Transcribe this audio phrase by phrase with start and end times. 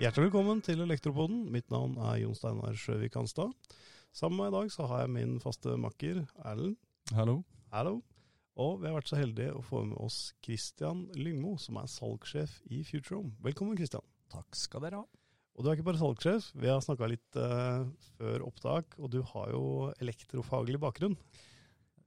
[0.00, 1.44] Hjertelig velkommen til Elektropoden.
[1.54, 3.52] Mitt navn er Jon Steinar Sjøvik Hanstad.
[4.10, 6.74] Sammen med meg i dag så har jeg min faste makker Erlend.
[7.14, 7.36] Hallo.
[7.70, 8.00] Hallo.
[8.58, 12.58] Og vi har vært så heldige å få med oss Christian Lyngmo, som er salgssjef
[12.66, 13.30] i Futurehome.
[13.46, 14.02] Velkommen, Christian.
[14.34, 15.06] Takk skal dere ha.
[15.54, 17.86] Og du er ikke bare salgssjef, vi har snakka litt uh,
[18.18, 19.64] før opptak, og du har jo
[20.02, 21.14] elektrofaglig bakgrunn.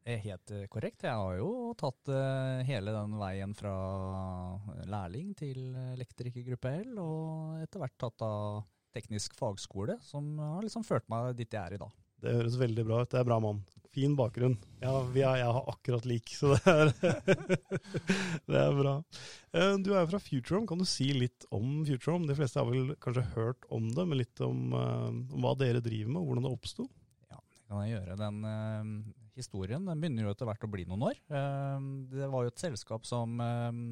[0.04, 1.06] Er helt eh, korrekt.
[1.08, 3.72] Jeg har jo tatt uh, hele den veien fra
[4.84, 10.84] lærling til elektriker gruppe L, og etter hvert tatt av teknisk fagskole, som har liksom
[10.84, 11.94] ført meg dit jeg er i dag.
[12.24, 13.10] Det høres veldig bra ut.
[13.14, 13.64] Det er bra, mann.
[13.96, 14.58] Fin bakgrunn.
[14.84, 16.94] Ja, er, jeg har akkurat lik, så det er,
[18.52, 18.94] det er bra.
[19.84, 20.68] Du er fra Futurehome.
[20.68, 22.28] Kan du si litt om Futurehome?
[22.28, 26.12] De fleste har vel kanskje hørt om det, men litt om, om hva dere driver
[26.12, 26.88] med, og hvordan det oppsto?
[27.28, 28.20] Ja, det kan jeg gjøre.
[28.24, 31.22] Den historien den begynner jo etter hvert å bli noen år.
[31.34, 33.86] Ehm, det var jo et selskap som ehm,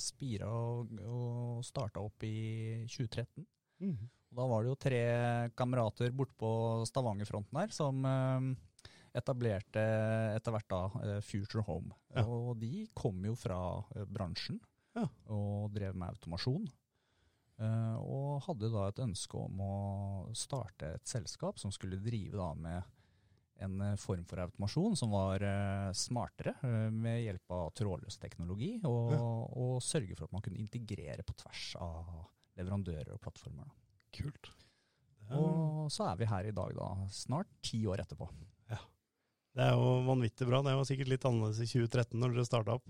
[0.00, 3.46] spira og, og starta opp i 2013.
[3.78, 4.08] Mm.
[4.34, 5.02] da var det jo tre
[5.54, 6.48] kamerater bortpå
[6.90, 8.48] Stavangerfronten her som ehm,
[9.14, 9.84] etablerte
[10.34, 11.94] etter hvert da eh, Future Home.
[12.16, 12.26] Ja.
[12.26, 13.60] Og de kom jo fra
[13.94, 14.58] eh, bransjen
[14.98, 15.06] ja.
[15.30, 16.68] og drev med automasjon.
[17.58, 19.72] Og hadde da et ønske om å
[20.38, 22.97] starte et selskap som skulle drive da med
[23.58, 28.74] en eh, form for automasjon som var uh, smartere, uh, med hjelp av trådløs teknologi,
[28.86, 29.22] og, ja.
[29.62, 32.12] og, sørge for at man kunne integrere på tvers av
[32.58, 33.70] leverandører og plattformer.
[34.14, 34.52] Kult.
[35.28, 35.34] Er...
[35.38, 38.30] Og så er vi her i dag, da, snart ti år etterpå.
[38.70, 38.80] Ja.
[39.58, 40.62] Det er jo vanvittig bra.
[40.64, 42.88] Det var sikkert litt annerledes i 2013 når dere starta opp.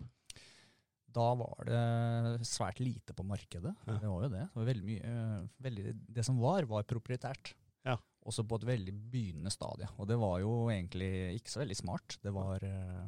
[1.19, 3.72] Da var det svært lite på markedet.
[3.89, 3.96] Ja.
[3.96, 4.44] Det var jo det.
[4.52, 5.14] Det, var mye,
[5.64, 7.55] veldig, det som var, var proprietært.
[7.89, 7.96] Ja
[8.29, 9.89] også på et veldig begynnende stadie.
[9.98, 12.19] Og det var jo egentlig ikke så veldig smart.
[12.23, 13.07] Det var eh,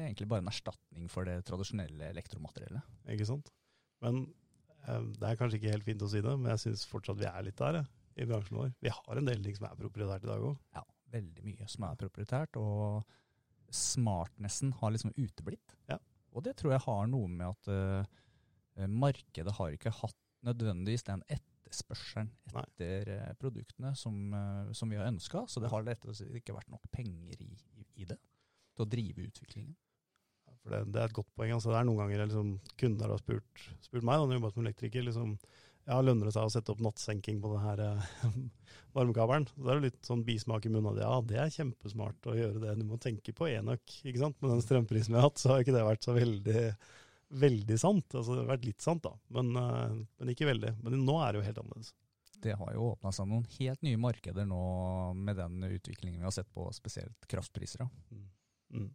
[0.00, 2.94] egentlig bare en erstatning for det tradisjonelle elektromateriellet.
[3.14, 3.50] Ikke sant.
[4.04, 4.24] Men
[4.86, 7.28] eh, det er kanskje ikke helt fint å si det, men jeg syns fortsatt vi
[7.28, 7.84] er litt der ja,
[8.16, 8.72] i bransjen vår.
[8.82, 10.56] Vi har en del ting som er proprietært i dag òg.
[10.76, 12.58] Ja, veldig mye som er proprietært.
[12.60, 13.02] Og
[13.72, 15.76] smartnessen har liksom uteblitt.
[15.90, 16.00] Ja.
[16.32, 21.24] Og det tror jeg har noe med at uh, markedet har ikke hatt nødvendigvis den
[21.28, 23.16] ett etterspørselen etter Nei.
[23.16, 25.46] Eh, produktene som, eh, som, vi har ønska.
[25.48, 27.50] Så det har rett og slett ikke vært nok penger i,
[27.96, 28.18] i, det
[28.76, 29.74] til å drive utviklingen.
[30.46, 31.52] Ja, for det, det, er et godt poeng.
[31.56, 34.64] Altså, det er noen ganger liksom, kunder har spurt, spurt meg, da jeg jobba som
[34.64, 35.36] elektriker, liksom,
[35.88, 38.40] ja, lønner det seg å sette opp nattsenking på denne eh,
[38.96, 39.48] varmekabelen?
[39.50, 41.06] Så det er jo litt sånn bismak i munnen av det.
[41.06, 42.76] Ja, det er kjempesmart å gjøre det.
[42.78, 44.38] Du må tenke på enøk, ikke sant.
[44.40, 46.66] Med den strømprisen vi har hatt, så har ikke det vært så veldig
[47.32, 48.14] veldig sant.
[48.14, 50.74] Altså, det har vært litt sant, da, men, uh, men, ikke veldig.
[50.84, 51.92] Men nå er det jo helt annerledes.
[52.42, 54.62] Det har jo åpna seg noen helt nye markeder nå
[55.14, 57.86] med den utviklingen vi har sett på spesielt kraftpriser.
[58.10, 58.24] Mm.
[58.74, 58.90] Mm.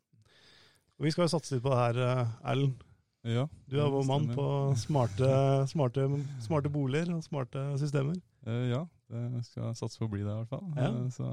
[0.97, 2.83] Og vi skal jo satse litt på det her, eh, Erlend.
[3.27, 4.43] Ja, du er vår mann på
[4.79, 5.29] smarte,
[5.71, 6.05] smarte,
[6.43, 8.19] smarte, boliger og smarte systemer.
[8.47, 10.67] Uh, ja, det skal satse på å bli det i hvert fall.
[10.75, 10.91] Ja.
[11.15, 11.31] Så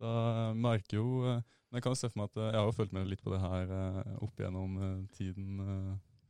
[0.00, 0.14] da
[0.56, 1.36] merker jo
[1.70, 3.20] men jeg kan jo se for meg at eh, jeg har jo følt med litt
[3.22, 5.60] på det her uh, opp gjennom uh, tiden.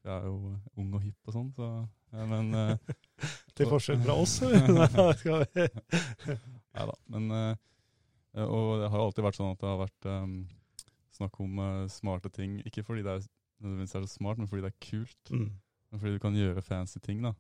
[0.05, 0.37] Jeg er jo
[0.81, 1.69] ung og hipp og sånn, så
[2.11, 2.51] men
[3.57, 4.41] Til forskjell fra oss?
[6.75, 6.95] Nei da.
[7.13, 7.25] Men
[8.43, 10.33] Og det har jo alltid vært sånn at det har vært um,
[11.15, 11.61] snakk om
[11.93, 12.59] smarte ting.
[12.67, 13.29] Ikke fordi det er
[13.61, 15.31] nødvendigvis er så smart, men fordi det er kult.
[15.31, 15.53] Mm.
[15.95, 17.23] Fordi du kan gjøre fancy ting.
[17.23, 17.33] da.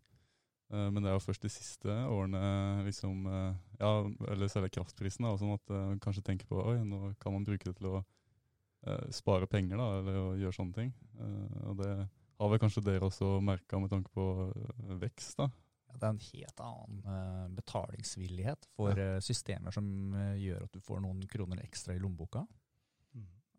[0.70, 2.41] Eh, men det er jo først de siste årene,
[2.86, 3.92] liksom, eh, ja,
[4.31, 7.47] eller selve kraftprisen, da, sånn at man uh, kanskje tenker på oi, nå kan man
[7.47, 10.92] bruke det til å eh, spare penger, da, eller å gjøre sånne ting.
[11.19, 14.28] Eh, og det har vel kanskje dere også merka med tanke på
[15.03, 15.50] vekst, da?
[15.91, 21.25] Ja, det er en helt annen betalingsvillighet for systemer som gjør at du får noen
[21.28, 22.44] kroner ekstra i lommeboka.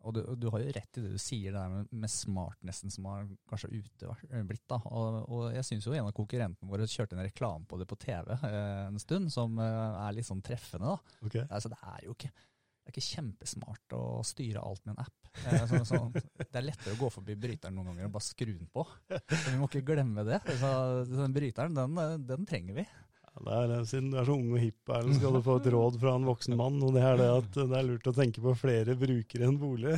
[0.08, 2.94] Og du, du, har jo rett i det du sier, det der med, med smartnessen
[2.94, 4.16] som har kanskje ute
[4.48, 4.64] blitt.
[4.70, 4.80] da.
[4.90, 8.00] Og, og jeg syns jo en av konkurrentene våre kjørte en reklame på det på
[8.02, 10.96] TV eh, en stund, som eh, er litt sånn treffende.
[10.96, 11.20] da.
[11.28, 11.46] Okay.
[11.50, 15.32] Altså, det er jo ikke, det er ikke kjempesmart å styre alt med en app.
[15.46, 16.02] Eh, så, så,
[16.42, 18.88] det er lettere å gå forbi bryteren noen ganger og bare skru den på.
[19.12, 20.42] Så vi må ikke glemme det.
[20.60, 20.74] Så,
[21.14, 22.88] den bryteren, den, den trenger vi.
[23.32, 25.98] Det er, siden du er så ung og hipp, Erlend, skal du få et råd
[26.02, 26.82] fra en voksen mann.
[26.84, 29.96] og Det er det at det er lurt å tenke på flere brukere enn bolig.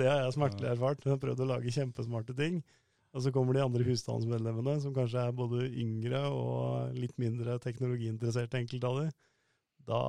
[0.00, 1.04] Det har jeg smertelig erfart.
[1.06, 2.58] Jeg har prøvd å lage kjempesmarte ting.
[3.14, 8.58] Og så kommer de andre husstandsmedlemmene, som kanskje er både yngre og litt mindre teknologiinteresserte,
[8.64, 9.06] enkelte av de.
[9.86, 10.00] Da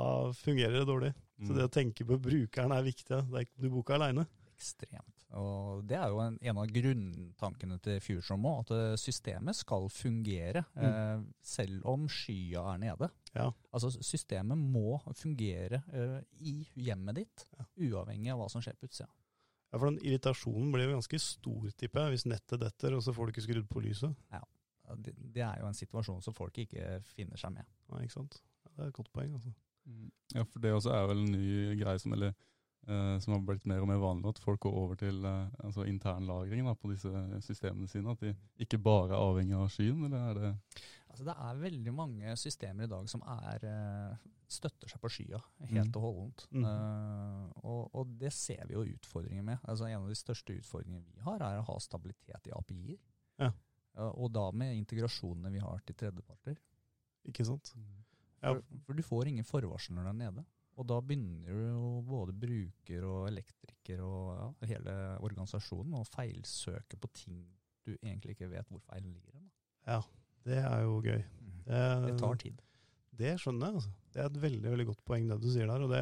[0.41, 1.11] fungerer det dårlig.
[1.37, 1.57] Så mm.
[1.59, 3.21] det å tenke på brukeren er viktig.
[3.61, 4.25] Du bor ikke aleine.
[4.55, 5.14] Ekstremt.
[5.35, 9.89] Og Det er jo en, en av grunntankene til Fusion òg, at eh, systemet skal
[9.91, 10.85] fungere mm.
[10.87, 13.09] eh, selv om skya er nede.
[13.35, 13.49] Ja.
[13.75, 16.55] Altså Systemet må fungere eh, i
[16.87, 17.67] hjemmet ditt, ja.
[17.89, 19.09] uavhengig av hva som skjer på utsida.
[19.73, 23.11] Ja, for den irritasjonen blir jo ganske stor, tipper jeg, hvis nettet detter, og så
[23.15, 24.15] får du ikke skrudd på lyset.
[24.31, 24.43] Ja,
[24.95, 27.67] det, det er jo en situasjon som folk ikke finner seg med.
[27.91, 28.39] Nei, ikke sant.
[28.63, 29.51] Ja, det er et godt poeng, altså.
[29.85, 30.11] Mm.
[30.33, 32.31] Ja, for det også er vel en ny greie som, eller,
[32.87, 35.87] eh, som har blitt mer og mer vanlig, at folk går over til uh, altså
[35.89, 37.11] internlagring på disse
[37.45, 38.11] systemene sine.
[38.11, 38.35] At de
[38.65, 40.53] ikke bare er avhengig av skyen, eller er det
[41.15, 45.39] Altså, det er veldig mange systemer i dag som er, uh, støtter seg på skya
[45.71, 45.95] helt Mm.
[45.95, 46.47] og holdent.
[46.51, 46.65] Mm.
[46.65, 49.57] Eh, og, og det ser vi jo utfordringer med.
[49.63, 52.99] Altså, en av de største utfordringene vi har, er å ha stabilitet i API-er.
[53.39, 53.51] Ja.
[54.19, 56.59] Og da med integrasjonene vi har til tredjeparter.
[57.31, 57.71] Ikke sant?
[58.41, 58.51] Ja.
[58.51, 60.45] For, for du får ingen forvarsel når du er nede.
[60.75, 67.11] Og da begynner jo både bruker og elektriker og ja, hele organisasjonen å feilsøke på
[67.15, 67.45] ting
[67.85, 69.37] du egentlig ikke vet hvor feilen ligger.
[69.37, 69.43] da.
[69.85, 69.99] Ja,
[70.47, 71.21] det er jo gøy.
[71.65, 72.61] Det, Det tar tid.
[73.15, 73.79] Det skjønner jeg.
[73.79, 73.93] altså.
[74.11, 75.85] Det er et veldig veldig godt poeng det du sier der.
[75.85, 76.01] og det,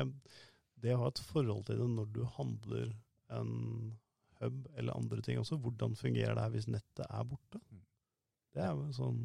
[0.83, 2.93] det å ha et forhold til det når du handler
[3.35, 3.51] en
[4.41, 7.61] hub eller andre ting også, hvordan fungerer det her hvis nettet er borte?
[7.69, 7.83] Mm.
[8.53, 9.21] Det er jo sånn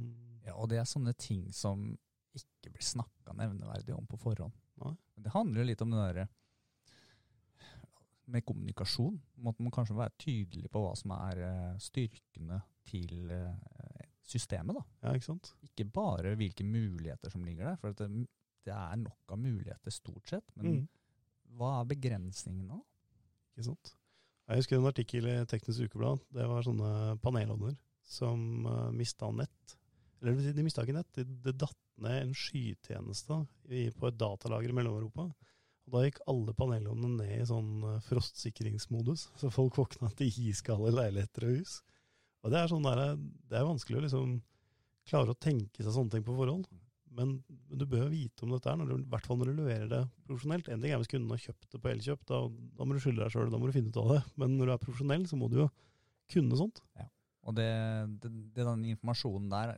[0.46, 1.90] Ja, og det er sånne ting som
[2.38, 4.54] ikke blir snakka nevneverdig om på forhånd.
[4.80, 4.94] Nei.
[5.28, 6.26] Det handler litt om det derre
[8.28, 9.16] med kommunikasjon.
[9.40, 12.58] Må man kanskje være tydelig på hva som er eh, styrkene
[12.88, 14.76] til eh, systemet.
[14.76, 14.84] da.
[15.04, 15.52] Ja, ikke sant?
[15.64, 18.08] Ikke bare hvilke muligheter som ligger der, for det,
[18.68, 20.44] det er nok av muligheter stort sett.
[20.56, 20.88] Men Mm.
[21.56, 22.76] hva er begrensningene?
[22.76, 22.82] da?
[23.56, 23.94] Ikke sant?
[24.48, 26.20] Jeg husker en artikkel i Teknisk Ukeblad.
[26.32, 27.76] Det var sånne panelovner
[28.08, 29.76] som uh, mista nett.
[30.22, 34.72] Eller de mista ikke nett, det, det datt ned en skytjeneste i, på et datalager
[34.72, 35.28] i Mellom-Europa.
[35.88, 40.92] Og Da gikk alle panelovnene ned i sånn eh, frostsikringsmodus, så folk våkna til iskalde
[40.94, 41.78] leiligheter og hus.
[42.44, 43.16] Og Det er sånn der,
[43.50, 44.36] det er vanskelig å liksom
[45.08, 46.68] klare å tenke seg sånne ting på forhånd.
[47.18, 50.68] Men du bør vite om dette, her, i hvert fall når du leverer det profesjonelt.
[50.70, 52.40] En ting er hvis kunden har kjøpt det på Elkjøp, da,
[52.78, 54.18] da må du skylde deg sjøl, da må du finne ut av det.
[54.38, 55.68] Men når du er profesjonell, så må du jo
[56.30, 56.82] kunne sånt.
[57.48, 57.70] Og det,
[58.20, 59.74] det, det, den informasjonen der,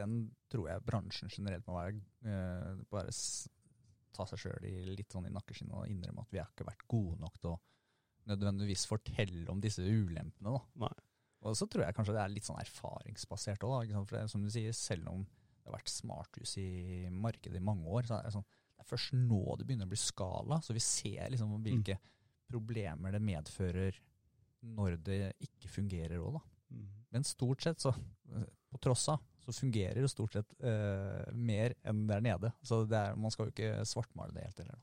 [0.00, 0.20] den
[0.50, 3.12] tror jeg bransjen generelt må være eh, bare
[4.16, 7.20] ta seg sjøl litt sånn i nakkeskinnet og innrømme at vi har ikke vært gode
[7.22, 7.60] nok til å
[8.30, 10.52] nødvendigvis fortelle om disse ulempene.
[10.52, 10.60] da.
[10.84, 10.92] Nei.
[11.48, 13.94] Og så tror jeg kanskje det er litt sånn erfaringsbasert òg.
[14.28, 18.18] Som du sier, selv om det har vært smarthus i markedet i mange år, så
[18.18, 20.60] er det, sånn, det er først nå det begynner å bli skala.
[20.64, 21.96] Så vi ser liksom hvilke
[22.50, 24.00] problemer det medfører
[24.76, 26.44] når det ikke fungerer òg, da.
[27.10, 27.94] Men stort sett, så
[28.70, 32.52] på tross av, så fungerer det stort sett eh, mer enn der nede.
[32.66, 34.82] Så det er, man skal jo ikke svartmale det helt heller.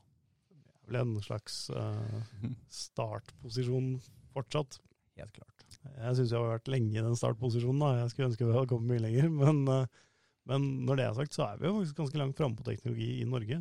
[0.49, 2.41] Det er vel en slags eh,
[2.83, 3.95] startposisjon
[4.35, 4.79] fortsatt.
[5.17, 5.65] Helt klart.
[5.87, 7.81] Jeg syns jeg har vært lenge i den startposisjonen.
[7.81, 8.03] da.
[8.03, 9.31] Jeg skulle ønske vi hadde kommet mye lenger.
[9.43, 10.03] Men, eh,
[10.47, 13.07] men når det er sagt, så er vi jo faktisk ganske langt framme på teknologi
[13.19, 13.57] i Norge.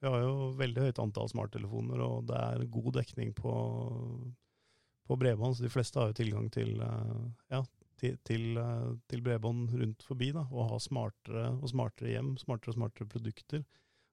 [0.00, 3.52] Vi har jo veldig høyt antall smarttelefoner, og det er god dekning på,
[5.06, 5.58] på bredbånd.
[5.58, 7.18] Så de fleste har jo tilgang til, eh,
[7.52, 7.60] ja,
[8.02, 10.32] til, til, eh, til bredbånd rundt forbi.
[10.34, 13.64] da, Og ha smartere og smartere hjem, smartere og smartere produkter.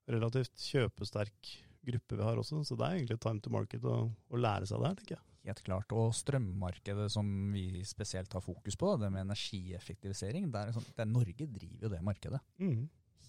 [0.10, 1.56] Relativt kjøpesterk
[1.90, 4.82] gruppe vi har også, så det er egentlig time to market å, å lære seg
[4.82, 5.26] det her, tenker jeg.
[5.50, 5.94] Helt klart.
[5.96, 11.06] Og strømmarkedet som vi spesielt har fokus på, det med energieffektivisering, det er sånn, det
[11.06, 12.42] er Norge driver jo det markedet.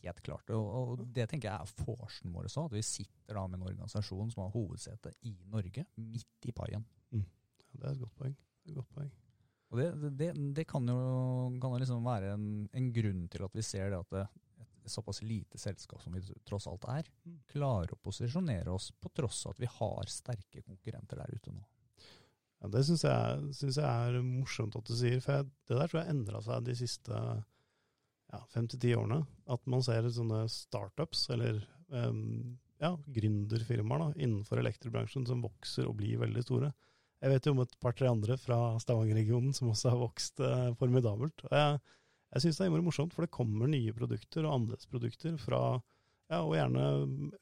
[0.01, 0.51] Helt klart.
[0.57, 0.67] Og,
[0.99, 4.33] og det tenker jeg er forsen vår også, at vi sitter da med en organisasjon
[4.35, 6.85] som har hovedsete i Norge, midt i paien.
[7.61, 8.35] Ja, det er et godt poeng.
[8.35, 9.11] Det et godt poeng.
[9.71, 9.89] Og det,
[10.19, 11.01] det, det kan jo
[11.63, 14.25] kan liksom være en, en grunn til at vi ser det at det,
[14.81, 17.37] et såpass lite selskap som vi tross alt er, Mm.
[17.53, 21.61] klarer å posisjonere oss på tross av at vi har sterke konkurrenter der ute nå.
[22.61, 25.89] Ja, det syns jeg, synes jeg er morsomt at du sier, for jeg, det der
[25.93, 27.21] tror jeg endra seg de siste
[28.33, 29.23] ja, fem til ti årene.
[29.53, 35.99] At man ser sånne startups, eller um, ja, gründerfirmaer da, innenfor elektrobransjen som vokser og
[36.01, 36.73] blir veldig store.
[37.21, 41.45] Jeg vet jo om et par-tre andre fra Stavanger-regionen som også har vokst eh, formidabelt.
[41.45, 41.81] Og jeg,
[42.33, 45.63] jeg syns det er morsomt, for det kommer nye produkter og annerledesprodukter fra
[46.31, 46.85] ja, og gjerne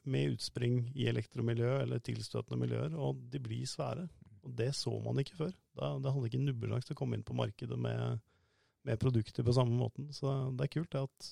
[0.09, 4.07] med utspring i elektromiljø eller tilstøtende miljøer, og de blir svære.
[4.43, 5.53] Og det så man ikke før.
[5.77, 8.19] Da, det hadde ikke nubbesjanse til å komme inn på markedet med,
[8.87, 10.09] med produkter på samme måten.
[10.15, 11.31] Så det er kult det at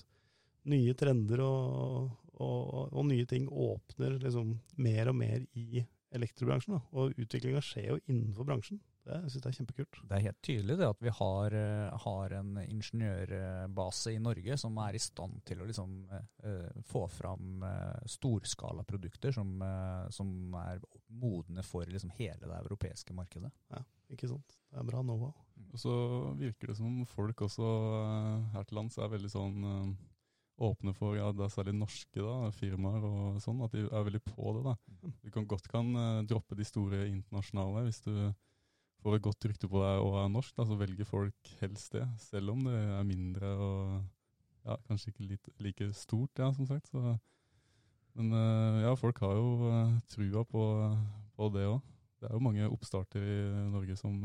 [0.72, 5.84] nye trender og, og, og nye ting åpner liksom mer og mer i
[6.16, 6.78] elektrobransjen.
[6.78, 6.84] Da.
[6.98, 8.80] Og utviklinga skjer jo innenfor bransjen.
[9.08, 10.00] Det syns jeg er kjempekult.
[10.04, 14.78] Det er helt tydelig det at vi har, eh, har en ingeniørbase i Norge som
[14.84, 20.82] er i stand til å liksom, eh, få fram eh, storskalaprodukter som, eh, som er
[21.08, 23.52] modne for liksom, hele det europeiske markedet.
[23.72, 24.58] Ja, Ikke sant?
[24.72, 25.34] Det er bra know-how.
[25.72, 25.94] Og så
[26.38, 27.72] virker det som folk også
[28.04, 29.98] eh, her til lands er veldig sånn
[30.58, 34.22] åpne for, ja, det er særlig norske da, firmaer og sånn, at de er veldig
[34.26, 34.64] på det.
[34.66, 35.12] da.
[35.22, 38.14] Du kan godt kan uh, droppe de store internasjonale hvis du
[39.04, 42.06] får et godt rykte på deg og er norsk, da, så velger folk helst det.
[42.22, 43.92] Selv om det er mindre og
[44.66, 46.90] ja, kanskje ikke litt, like stort, ja, som sagt.
[46.90, 47.14] Så,
[48.18, 50.64] men uh, ja, folk har jo uh, trua på,
[51.38, 51.94] på det òg.
[52.18, 53.38] Det er jo mange oppstarter i
[53.70, 54.16] Norge som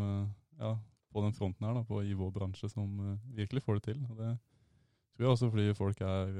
[0.56, 0.70] ja,
[1.12, 3.98] på den fronten her, da, på, i vår bransje, som virkelig får det til.
[4.08, 4.30] Og det
[5.24, 6.34] jeg også fordi folk er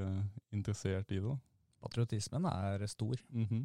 [0.52, 1.24] interessert i det.
[1.28, 1.36] da.
[1.82, 3.16] Patriotismen er stor.
[3.30, 3.62] Mm -hmm.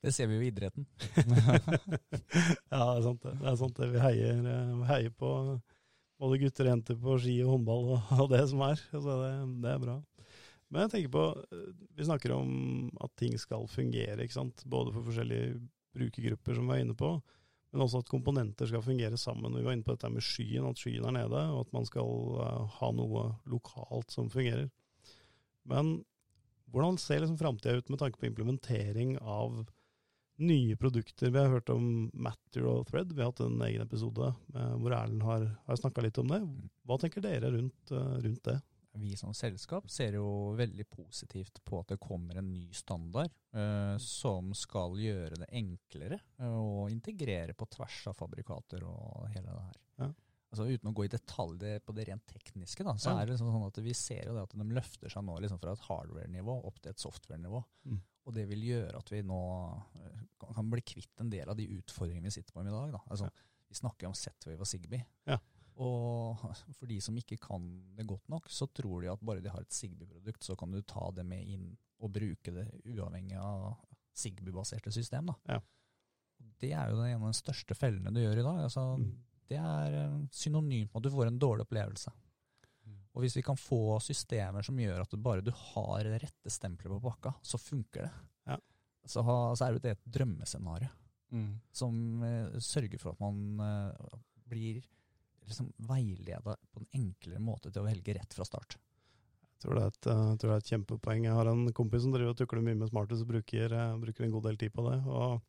[0.00, 0.86] Det ser vi jo i idretten.
[2.72, 3.34] ja, det er sant det.
[3.40, 3.88] det, er sant det.
[3.92, 5.32] Vi, heier, eh, vi heier, på
[6.20, 8.80] både gutter og jenter på ski og håndball og, og det som er.
[8.96, 9.32] Altså det,
[9.64, 9.98] det, er bra.
[10.70, 11.66] Men jeg tenker på, eh,
[11.98, 12.54] vi snakker om
[13.04, 14.64] at ting skal fungere, ikke sant?
[14.64, 15.60] både for forskjellige
[15.96, 17.12] brukergrupper som vi er inne på,
[17.70, 19.54] men også at komponenter skal fungere sammen.
[19.54, 22.08] Vi var inne på dette med skyen, at skyen er nede, og at man skal
[22.40, 24.68] uh, ha noe lokalt som fungerer.
[25.70, 26.00] Men
[26.70, 29.64] hvordan ser liksom framtida ut med tanke på implementering av
[30.40, 31.30] nye produkter.
[31.30, 33.12] Vi har hørt om Matter og Thread.
[33.12, 36.40] Vi har hatt en egen episode eh, hvor Erlend har, har snakka litt om det.
[36.88, 38.56] Hva tenker dere rundt, uh, rundt, det?
[38.98, 43.94] Vi som selskap ser jo veldig positivt på at det kommer en ny standard uh,
[44.02, 49.78] som skal gjøre det enklere å integrere på tvers av fabrikater og hele det her.
[50.02, 50.10] Ja.
[50.50, 53.20] Altså Uten å gå i detalj på det rent tekniske, da, så ja.
[53.20, 55.60] er det liksom sånn at vi ser jo det at de løfter seg nå liksom
[55.62, 57.60] fra et hardware-nivå opp til et software-nivå.
[57.86, 58.00] Mm.
[58.26, 59.38] Og det vil gjøre at vi nå
[60.02, 62.98] eh, kan bli kvitt en del av de utfordringene vi sitter på i dag.
[63.06, 63.46] Altså, ja.
[63.70, 65.06] Vi snakker om Z-Wave og Zigbee.
[65.30, 65.36] Ja.
[65.80, 66.40] Og
[66.78, 69.64] for de som ikke kan det godt nok, så tror de at bare de har
[69.64, 71.70] et Sigby-produkt, så kan du ta det med inn
[72.00, 73.74] og bruke det uavhengig av
[74.16, 75.32] Sigby-baserte system.
[75.48, 75.60] Ja.
[76.60, 78.64] Det er jo en av de største fellene du gjør i dag.
[78.68, 79.10] Altså, mm.
[79.50, 82.12] Det er eh, synonymt med at du får en dårlig opplevelse.
[83.10, 86.94] Og hvis vi kan få systemer som gjør at du bare du har rette stempelet
[86.94, 88.12] på pakka, så funker det.
[88.52, 88.58] Ja.
[89.02, 90.90] Så, så, er det et drømmescenario
[91.34, 91.50] mm.
[91.74, 94.20] som uh, sørger for at man uh,
[94.50, 94.84] blir
[95.50, 98.78] liksom veileda på en enklere måte til å velge rett fra start.
[99.60, 101.24] Jeg tror det er et, tror det er et kjempepoeng.
[101.26, 104.32] Jeg har en kompis som driver og tukler mye med smarte og bruker, bruker, en
[104.32, 105.00] god del tid på det.
[105.04, 105.42] og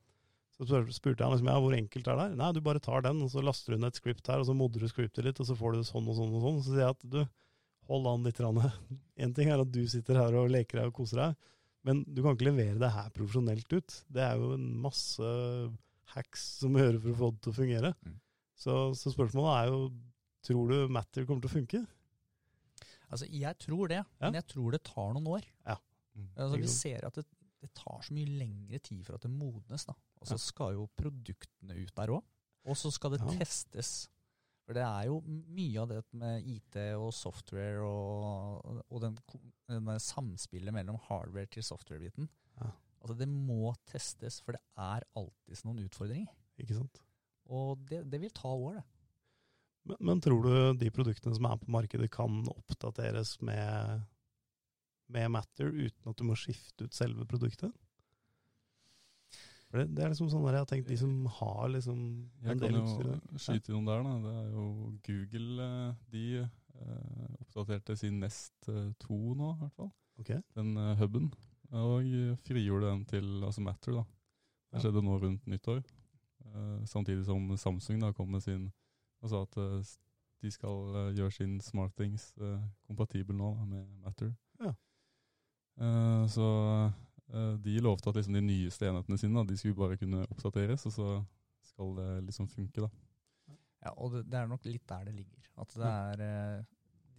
[0.62, 2.34] så spurte jeg liksom, ja, hvor enkelt er det her?
[2.38, 4.54] Nei, du bare tar den, og så laster du ned et script her, og så
[4.58, 6.60] modder du scriptet litt, og så får du sånn og sånn og sånn.
[6.62, 7.22] Så sier jeg at du,
[7.90, 8.42] hold an litt.
[9.26, 11.48] En ting er at du sitter her og leker deg og koser deg,
[11.88, 13.96] men du kan ikke levere det her profesjonelt ut.
[14.14, 15.32] Det er jo en masse
[16.14, 17.94] hacks som gjøre for å få det til å fungere.
[18.06, 18.20] Mm.
[18.62, 19.82] Så, så, spørsmålet er jo
[20.46, 21.82] tror du Matter kommer til å funke?
[23.12, 24.28] Altså, Jeg tror det, ja.
[24.28, 25.48] men jeg tror det tar noen år.
[25.68, 25.78] Ja.
[26.16, 26.30] Mm.
[26.36, 27.26] Altså, vi ser at det,
[27.62, 29.86] det, tar så mye lengre tid for at det modnes.
[29.90, 29.96] da.
[30.22, 32.24] Og så skal jo produktene ut der òg.
[32.70, 33.36] Og så skal det ja.
[33.42, 34.06] testes.
[34.62, 39.18] For det er jo mye av det med IT og software og, og den,
[39.68, 42.30] den samspillet mellom hardware til software-biten.
[42.62, 42.70] Ja.
[43.02, 46.30] Altså Det må testes, for det er alltid noen utfordringer.
[46.62, 47.02] Ikke sant?
[47.52, 48.88] Og det, det vil ta år, det.
[49.90, 54.04] Men, men, tror du de produktene som er på markedet kan oppdateres med,
[55.10, 57.74] med Matter uten at du må skifte ut selve produktet?
[59.72, 62.00] Det, det, er liksom sånn der jeg har tenkt, de som har liksom
[62.44, 64.16] Jeg kan jo skyte noen der, da.
[64.26, 64.66] Det er jo
[65.08, 65.68] Google.
[65.68, 69.94] Eh, de eh, oppdaterte sin Nest 2 eh, nå, i hvert fall.
[70.20, 70.42] Okay.
[70.58, 71.32] Den uh, huben.
[71.72, 72.12] Og
[72.44, 74.04] frigjorde den til altså Matter, da.
[74.76, 75.80] Det skjedde nå rundt nyttår.
[76.52, 78.70] Uh, samtidig som Samsung da kom med sin
[79.22, 79.56] og sa at
[80.42, 82.32] de skal gjøre sin SmartThings
[82.88, 84.32] kompatibel nå da, med Matter.
[84.58, 84.72] Ja.
[86.34, 86.48] så
[87.34, 90.84] Eh, de lovte at liksom de nyeste enhetene sine da, de skulle bare kunne oppdateres,
[90.90, 91.08] og så
[91.72, 92.84] skal det liksom funke.
[92.84, 92.90] da.
[93.86, 95.48] Ja, og det, er nok litt der det ligger.
[95.62, 96.70] At det er eh,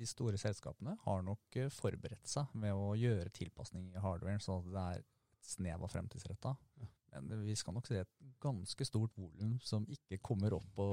[0.03, 4.63] De store selskapene har nok eh, forberedt seg med å gjøre tilpasninger i hardwaren, sånn
[4.63, 6.55] at det er et snev av fremtidsretta.
[6.83, 6.91] Ja.
[7.21, 10.87] Men vi skal nok se et ganske stort volum som ikke kommer opp på,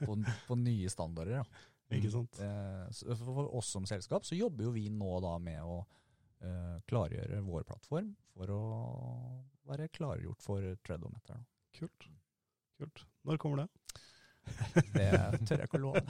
[0.00, 0.16] på,
[0.48, 1.42] på nye standarder.
[1.42, 1.64] Da.
[1.98, 2.40] Ikke sant?
[3.22, 7.64] For oss som selskap så jobber jo vi nå da med å uh, klargjøre vår
[7.68, 8.62] plattform for å
[9.68, 11.40] være klargjort for Treadometer.
[11.78, 12.08] Kult.
[12.78, 13.04] Kult.
[13.26, 13.68] Når kommer det?
[14.96, 15.10] det
[15.44, 16.02] tør jeg ikke å love.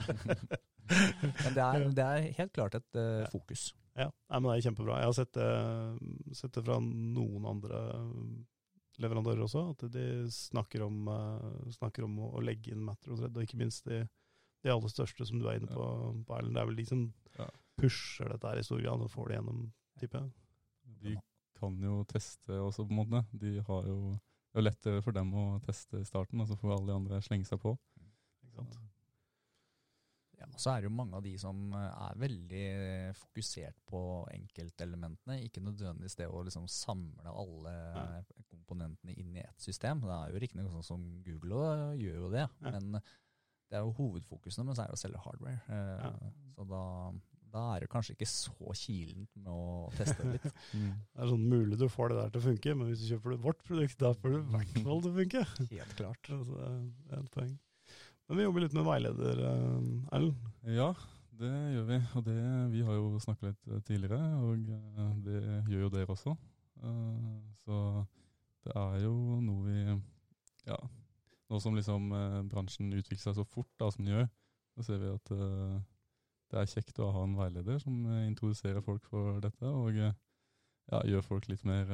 [1.43, 3.69] men det er, det er, helt klart et uh, fokus.
[3.99, 5.01] Ja, Nei, men det er kjempebra.
[5.01, 5.49] Jeg har sett det,
[6.37, 7.81] sett det, fra noen andre
[8.99, 13.21] leverandører også, at de snakker om, uh, snakker om å, å, legge inn Matter og
[13.21, 14.03] Thread, og ikke minst de,
[14.65, 15.87] de aller største som du er inne på,
[16.27, 16.57] på Erlend.
[16.57, 17.05] Det er vel de som
[17.37, 17.47] ja.
[17.79, 19.65] pusher dette her i stor grad og får det gjennom
[20.01, 20.33] tipper jeg.
[20.99, 21.15] De
[21.59, 23.23] kan jo teste også, på en måte.
[23.39, 23.99] De har jo,
[24.51, 27.23] det er lettere for dem å teste i starten, og så får alle de andre
[27.25, 27.75] slenge seg på.
[28.47, 28.79] Ikke sant?
[30.39, 32.65] Ja, så er det jo mange av de som eh, er veldig
[33.19, 34.01] fokusert på
[34.33, 35.39] enkeltelementene.
[35.45, 38.05] Ikke nødvendigvis det å liksom samle alle ja.
[38.51, 40.05] komponentene inn i ett system.
[40.05, 42.45] Det er jo riktignok sånn som Google og gjør jo det.
[42.63, 42.77] Ja.
[42.77, 43.01] Men
[43.69, 45.59] det er jo hovedfokusene, men så er det å selge hardware.
[45.69, 46.31] Eh, ja.
[46.55, 46.83] Så da,
[47.53, 50.47] da, er det kanskje ikke så kilent med å teste det litt.
[50.73, 50.89] mm.
[50.89, 53.41] Det er sånn mulig du får det der til å funke, men hvis du kjøper
[53.45, 55.47] vårt produkt, da får du i hvert fall til å funke.
[55.75, 56.31] Helt klart.
[56.39, 56.69] Altså,
[57.05, 57.57] det er et poeng.
[58.29, 60.49] Men vi jobber litt med veileder, eh, Erlend.
[60.69, 60.91] Ja,
[61.39, 61.97] det gjør vi.
[62.13, 62.35] Og det,
[62.75, 65.39] vi har jo snakka litt eh, tidligere, og eh, det
[65.71, 66.35] gjør jo dere også.
[67.65, 67.79] Så
[68.63, 69.79] det er jo noe vi
[70.69, 70.77] Ja,
[71.49, 72.13] nå som liksom
[72.51, 74.29] bransjen utvikler seg så fort da, som den gjør,
[74.77, 79.41] så ser vi at det er kjekt å ha en veileder som introduserer folk for
[79.43, 81.89] dette, og ja, gjør folk litt mer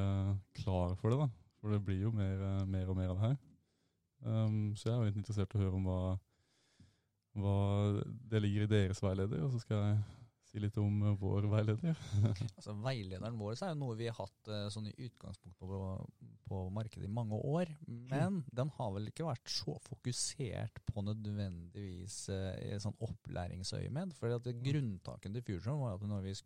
[0.59, 1.23] klare for det.
[1.23, 1.29] da.
[1.63, 3.37] For det blir jo mer, mer og mer av det her.
[4.25, 6.01] Um, så jeg er litt interessert i å høre om hva,
[7.37, 7.57] hva
[8.31, 9.97] det ligger i deres veileder, og så skal jeg
[10.49, 11.99] si litt om uh, vår veileder?
[12.57, 15.79] altså Veilederen vår er jo noe vi har hatt uh, sånn i utgangspunkt på,
[16.47, 17.69] på, markedet i mange år.
[17.85, 18.43] Men mm.
[18.61, 24.15] den har vel ikke vært så fokusert på nødvendigvis uh, i sånn opplæringsøyemed.
[24.17, 26.37] For grunntaken til Fusion var at når vi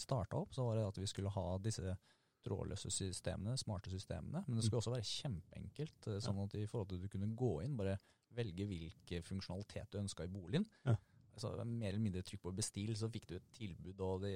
[0.00, 1.96] starta opp, så var det at vi skulle ha disse
[2.42, 4.44] trådløse systemene, smarte systemene.
[4.46, 4.84] Men det skulle mm.
[4.84, 7.98] også være kjempeenkelt, sånn at i forhold til du kunne gå inn, bare
[8.32, 10.66] velge hvilken funksjonalitet du ønska i boligen.
[10.88, 10.96] Ja
[11.36, 14.34] altså, mer eller mindre trykk på bestill, så fikk du et tilbud, og det,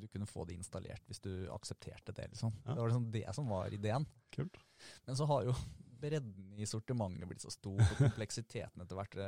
[0.00, 2.28] du kunne få det installert hvis du aksepterte det.
[2.32, 2.54] liksom.
[2.64, 2.72] Ja.
[2.72, 4.06] Det var liksom det som var ideen.
[4.34, 4.58] Kult.
[5.06, 5.56] Men så har jo
[6.02, 9.18] bredden i sortimentet blitt så stor, og kompleksiteten etter hvert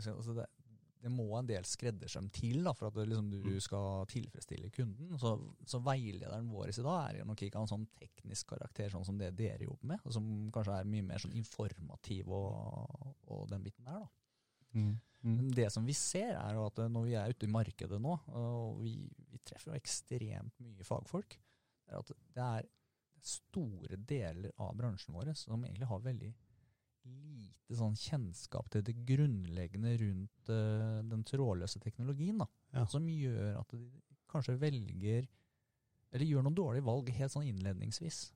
[0.00, 0.48] så altså det,
[1.02, 3.60] det, må en del skreddersøm til da, for at det, liksom, du mm.
[3.64, 5.12] skal tilfredsstille kunden.
[5.20, 5.34] Så,
[5.68, 9.06] så, veilederen vår i dag er jo nok ikke av en sånn teknisk karakter sånn
[9.08, 13.64] som det dere jobber med, som kanskje er mye mer sånn informativ og, og den
[13.66, 14.04] biten der.
[14.04, 14.12] da.
[14.72, 14.92] Mm.
[15.22, 15.50] Mm.
[15.54, 18.80] Det som vi ser, er jo at når vi er ute i markedet nå, og
[18.82, 18.96] vi,
[19.30, 21.36] vi treffer jo ekstremt mye fagfolk,
[21.90, 22.70] er at det er
[23.22, 26.32] store deler av bransjen vår som egentlig har veldig
[27.04, 32.84] lite sånn kjennskap til det grunnleggende rundt uh, den trådløse teknologien, da, ja.
[32.90, 33.86] som gjør at de
[34.32, 35.26] kanskje velger
[36.12, 38.26] Eller gjør noen dårlige valg helt sånn innledningsvis.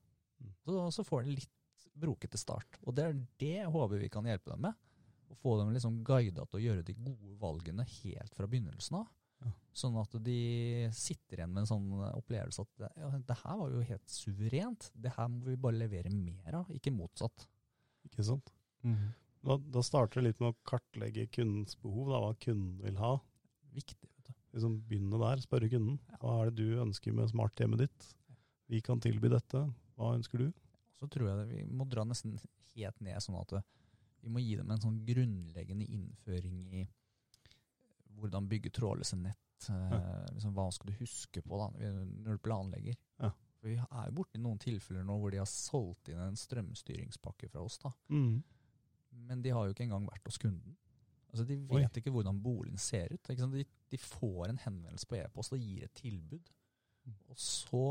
[0.40, 0.52] Mm.
[0.64, 1.52] Så, så får de litt
[1.96, 2.79] brokete start.
[2.85, 6.46] Og det er det håper vi kan hjelpe dem med Å få dem liksom guida
[6.46, 9.09] til å gjøre de gode valgene helt fra begynnelsen av.
[9.44, 9.52] Ja.
[9.76, 10.40] Sånn at de
[10.96, 14.88] sitter igjen med en sånn opplevelse at ja, det her var jo helt suverent.
[14.94, 17.44] Det her må vi bare levere mer av, ikke motsatt.
[18.09, 18.52] Ikke sant.
[18.87, 19.07] Mm.
[19.46, 23.12] Da, da, starter det litt med å kartlegge kundens behov, da, hva kunden vil ha.
[23.77, 24.09] Viktig.
[24.09, 24.37] vet du.
[24.57, 26.01] Liksom Begynne der, spørre kunden.
[26.20, 28.11] Hva er det du ønsker med smarthjemmet ditt?
[28.72, 29.62] Vi kan tilby dette.
[29.96, 30.51] Hva ønsker du?
[30.99, 32.38] Så tror jeg det, vi må dra nesten
[32.75, 33.59] helt ned sånn at
[34.25, 36.87] vi må gi dem en sånn grunnleggende innføring i
[38.16, 39.68] hvordan bygge trådløse nett.
[39.70, 40.01] Eh, ja.
[40.33, 41.68] Liksom, hva skal du huske på da,
[42.25, 42.96] når du planlegger?
[43.22, 43.31] Ja.
[43.61, 47.51] For vi er jo borti noen tilfeller nå hvor de har solgt inn en strømstyringspakke
[47.53, 47.79] fra oss.
[47.83, 47.92] da.
[48.12, 48.40] Mm.
[49.29, 50.76] Men de har jo ikke engang vært hos kunden.
[51.31, 52.00] Altså, De vet Oi.
[52.00, 53.29] ikke hvordan boligen ser ut.
[53.29, 56.52] De, de, får en henvendelse på e-post og gir et tilbud.
[57.07, 57.16] Mm.
[57.33, 57.87] Og så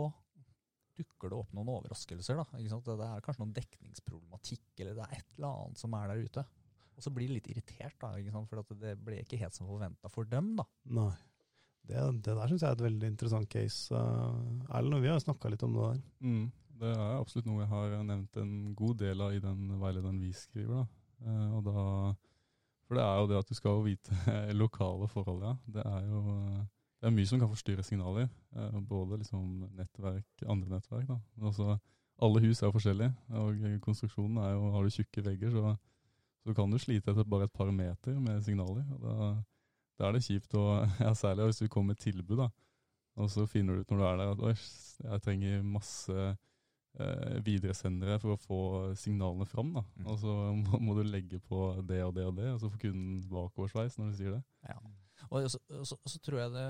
[0.95, 2.39] dukker det opp noen overraskelser.
[2.39, 6.23] da, Det er kanskje noen dekningsproblematikk, eller det er et eller annet som er der
[6.23, 6.45] ute.
[6.95, 8.13] Og så blir de litt irritert, da,
[8.47, 10.53] for det ble ikke helt som forventa for dem.
[10.55, 10.65] da.
[10.95, 11.13] Nei.
[11.85, 14.97] Det, det der syns jeg er et veldig interessant case, uh, Erlend.
[14.97, 15.99] Og vi har snakka litt om det der.
[16.25, 16.45] Mm,
[16.81, 20.31] det er absolutt noe jeg har nevnt en god del av i den veilederen vi
[20.33, 20.81] skriver.
[20.81, 21.04] da.
[21.25, 21.83] Uh, og da,
[22.85, 24.15] For det er jo det at du skal vite
[24.63, 25.55] lokale forhold, ja.
[25.73, 26.21] Det er jo
[27.05, 28.29] det er mye som kan forstyrre signaler.
[28.57, 31.07] Eh, både liksom nettverk, andre nettverk.
[31.07, 31.17] da.
[31.35, 31.75] Men også,
[32.25, 35.75] alle hus er jo forskjellige, og konstruksjonen er jo Har du tjukke vegger, så,
[36.43, 38.85] så kan du slite etter bare et par meter med signaler.
[38.93, 39.43] og Da,
[39.99, 40.63] da er det kjipt å
[41.05, 42.49] ja, Særlig hvis du kommer med tilbud, da.
[43.15, 44.65] Og så finner du ut når du er der at
[45.03, 46.35] jeg trenger masse eh,
[47.45, 48.59] videresendere for å få
[48.99, 49.73] signalene fram.
[49.75, 49.85] da.
[49.99, 50.05] Mm.
[50.11, 52.85] Og så må, må, du legge på det og det og det, og så får
[52.87, 54.43] kunden bakoversveis når du sier det.
[54.69, 54.77] Ja.
[55.29, 56.65] Og så, så, så, tror jeg det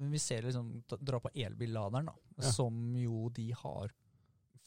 [0.00, 2.14] Men vi ser liksom Dra på elbilladeren, da.
[2.40, 2.52] Ja.
[2.56, 3.92] Som jo de har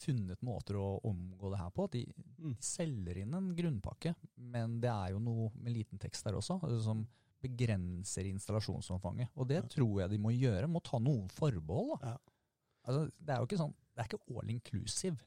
[0.00, 1.84] funnet måter å omgå det her på.
[1.92, 2.36] De, mm.
[2.40, 4.14] de, selger inn en grunnpakke,
[4.48, 7.02] men det er jo noe med liten tekst der også, altså som
[7.44, 9.28] begrenser installasjonsomfanget.
[9.36, 9.66] Og det ja.
[9.76, 10.70] tror jeg de må gjøre.
[10.72, 12.00] Må ta noen forbehold.
[12.00, 12.14] da.
[12.14, 12.40] Ja.
[12.88, 15.18] Altså, det er jo ikke sånn, det er ikke all inclusive.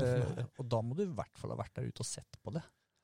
[0.00, 2.54] uh, og da må du i hvert fall ha vært der ute og sett på
[2.54, 2.62] det.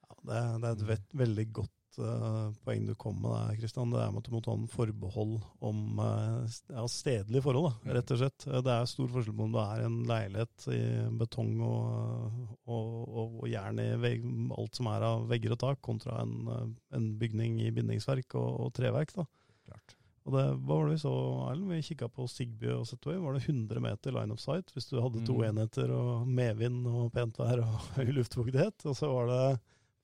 [0.08, 1.18] Ja, det, det er et mm.
[1.20, 3.92] veldig godt uh, poeng du kom med der, Kristian.
[3.92, 5.34] Det er med at du må ta en forbehold
[5.68, 8.48] om uh, ja, stedlige forhold, da, rett og slett.
[8.48, 10.80] Det er stor forskjell på om du er en leilighet i
[11.20, 14.24] betong og, og, og, og jern i vegg,
[14.56, 18.74] alt som er av vegger og tak, kontra en, en bygning i bindingsverk og, og
[18.80, 19.12] treverk.
[19.18, 19.28] da.
[19.68, 19.97] Klart.
[20.28, 21.14] Og det, hva var det Vi så,
[21.48, 21.70] Erlend?
[21.72, 23.16] Vi kikka på Sigby og Setway.
[23.22, 25.44] Var det 100 meter line of sight hvis du hadde to mm.
[25.48, 28.84] enheter og medvind og pent vær og høy luftfuktighet?
[28.84, 29.44] Og så var det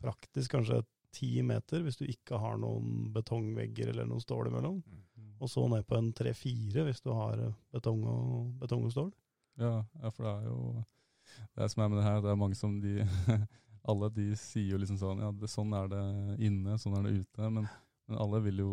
[0.01, 0.81] praktisk kanskje
[1.15, 4.81] ti meter hvis du ikke har noen betongvegger eller noen stål imellom.
[4.81, 5.35] Mm.
[5.45, 9.13] Og så ned på en tre-fire hvis du har eh, betong og, betong og stål.
[9.61, 10.59] Ja, ja, for det er jo
[11.55, 13.05] Det som er med det her, det er mange som de
[13.93, 16.03] Alle de sier jo liksom sånn Ja, det, sånn er det
[16.49, 17.51] inne, sånn er det ute.
[17.53, 17.69] Men,
[18.09, 18.71] men alle vil jo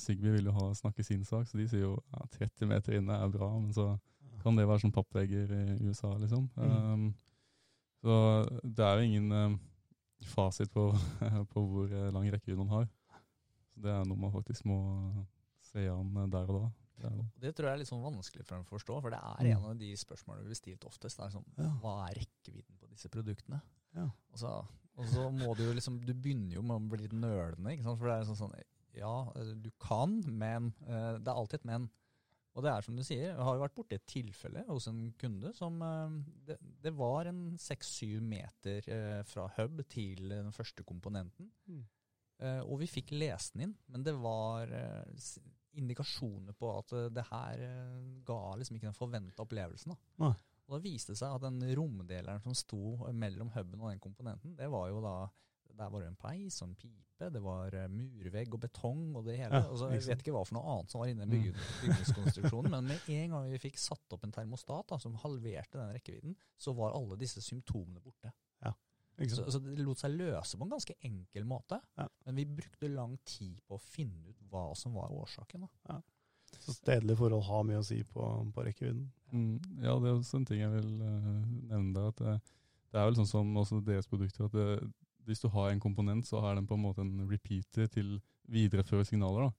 [0.00, 3.12] Sigby vil jo ha snakke sin sak, så de sier jo ja, 30 meter inne
[3.20, 3.90] er bra, men så
[4.40, 6.46] kan det være som pappvegger i USA, liksom.
[6.56, 6.70] Mm.
[6.70, 7.14] Um,
[8.00, 8.14] så
[8.64, 9.58] det er jo ingen um,
[10.32, 10.86] fasit på,
[11.52, 12.86] på hvor eh, lang rekkevidde man har.
[13.74, 14.78] Så det er noe man faktisk må
[15.70, 16.70] se an der og da.
[17.40, 19.52] Det tror jeg er litt sånn vanskelig for dem å forstå, for det er Mm.
[19.56, 21.20] en av de spørsmålene vi blir stilt oftest.
[21.20, 21.70] Er sånn, Ja.
[21.80, 23.60] Hva er rekkevidden på disse produktene?
[23.96, 24.04] Ja.
[24.32, 24.50] Og så,
[24.96, 27.72] og så må du jo liksom Du begynner jo med å bli litt nølende?
[27.84, 28.52] For det er sånn sånn
[28.98, 31.88] Ja, eh, du kan, men eh, Det er alltid et men.
[32.58, 35.04] Og det er som du sier, jeg har jo vært borti et tilfelle hos en
[35.20, 38.90] kunde som eh, Det, det var en seks-syv meter
[39.28, 41.50] fra hub til den første komponenten.
[41.70, 41.86] Mm.
[42.40, 44.70] Og vi fikk lest den inn, men det var
[45.76, 47.64] indikasjoner på at det her
[48.24, 49.92] ga liksom ikke den forventa opplevelsen.
[49.92, 50.30] Da.
[50.64, 54.56] Og da viste det seg at den romdeleren som sto mellom huben og den komponenten,
[54.56, 55.14] det var jo da
[55.80, 59.24] der var det en peis og en pipe, det var eh, murvegg og betong og
[59.28, 59.62] det hele.
[59.62, 62.76] Ja, og jeg vet ikke hva for noe annet som var inne i bygge, bygningskonstruksjonen,
[62.76, 66.38] men med en gang vi fikk satt opp en termostat da, som halverte den rekkevidden,
[66.60, 68.32] så var alle disse symptomene borte.
[69.28, 71.76] Så, så det lot seg løse på en ganske enkel måte.
[71.98, 72.06] Ja.
[72.24, 75.66] Men vi brukte lang tid på å finne ut hva som var årsaken.
[75.84, 75.98] Da.
[76.60, 79.04] Så stedlige forhold har mye å si på, på rekkevidden.
[79.34, 82.08] Mm, ja, det er også en ting jeg vil uh, nevne der.
[82.14, 82.38] At det,
[82.90, 84.90] det er vel sånn som også deres produkter, at det,
[85.30, 88.16] hvis du har en komponent, så er den på en måte en repeater til
[88.50, 89.48] videreføre signaler.
[89.48, 89.52] da.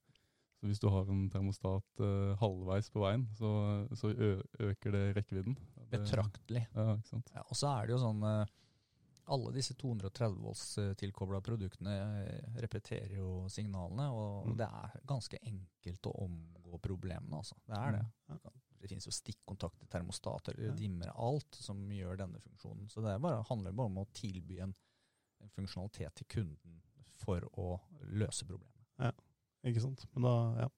[0.62, 3.49] Så hvis du har en termostat eh, halvveis på veien, så,
[3.97, 5.55] så øker det rekkevidden.
[5.89, 6.67] Det- Betraktelig.
[6.75, 7.31] Ja, ikke sant.
[7.34, 8.45] Ja, og så er det jo sånn eh,
[9.31, 10.93] Alle disse 230 volts eh,
[11.45, 11.91] produktene
[12.25, 14.57] eh, repeterer jo signalene, og Mm.
[14.57, 17.55] det er ganske enkelt å omgå problemene, altså.
[17.65, 18.05] Det er det.
[18.29, 18.38] Ja.
[18.81, 20.71] Det finnes jo stikkontakter, termostater, Ja.
[20.73, 22.89] dimmer, alt som gjør denne funksjonen.
[22.89, 24.73] Så det er bare, handler bare om å tilby en
[25.56, 26.82] funksjonalitet til kunden
[27.21, 27.80] for å
[28.12, 28.86] løse problemet.
[29.01, 29.12] Ja,
[29.69, 30.06] Ikke sant?
[30.15, 30.69] Men da, ja.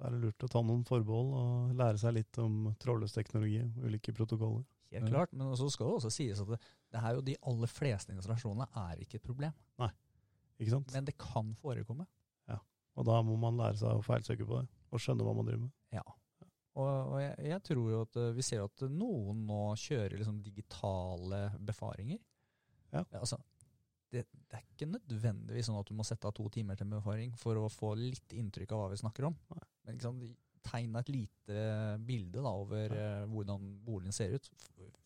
[0.00, 3.82] Da er det lurt å ta noen forbehold og lære seg litt om trådløs-teknologi og
[3.90, 4.62] ulike protokoller.
[4.90, 5.10] Helt Ja.
[5.10, 6.58] klart, men så skal det også sies at det,
[6.90, 9.52] det er jo de aller fleste installasjonene er ikke et problem.
[9.78, 9.90] Nei,
[10.60, 10.90] Ikke sant?
[10.92, 12.06] Men det kan forekomme.
[12.48, 12.58] Ja,
[12.96, 15.62] Og da må man lære seg å feilsøke på det, og skjønne hva man driver
[15.66, 15.70] med.
[15.92, 16.02] Ja.
[16.76, 20.40] Og, og jeg, jeg tror jo at eh, vi ser at noen nå kjører liksom
[20.42, 22.18] digitale befaringer.
[22.92, 23.04] Ja.
[23.20, 23.38] altså,
[24.10, 27.34] det, det er ikke nødvendigvis sånn at du må sette av to timer til befaring
[27.38, 29.36] for å få litt inntrykk av hva vi snakker om.
[29.54, 29.66] Nei.
[29.86, 30.24] Men ikke sant,
[31.00, 31.60] et lite
[32.06, 34.50] bilde da, over uh, hvordan boligen ser ut.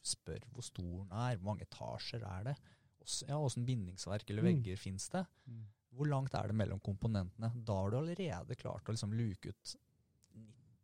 [0.05, 2.57] Spør hvor stor den er, hvor mange etasjer er det.
[3.05, 4.49] Ås- Ja, Åssen bindingsverk eller Mm.
[4.51, 5.23] vegger finnes det?
[5.95, 7.53] Hvor langt er det mellom komponentene?
[7.65, 9.77] Da har du allerede klart å liksom luke ut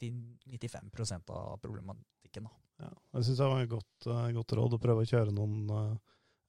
[0.01, 2.45] 90-95 av problematikken.
[2.47, 2.51] Da.
[2.85, 2.91] Ja.
[3.19, 5.99] Jeg syns det var et godt, eh, godt råd å prøve å kjøre noen, eh,